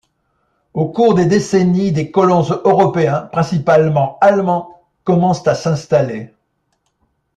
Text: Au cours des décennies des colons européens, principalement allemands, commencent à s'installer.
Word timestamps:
Au 0.73 0.89
cours 0.89 1.13
des 1.13 1.27
décennies 1.27 1.91
des 1.91 2.09
colons 2.09 2.41
européens, 2.65 3.29
principalement 3.31 4.17
allemands, 4.19 4.81
commencent 5.05 5.45
à 5.47 5.53
s'installer. 5.53 6.33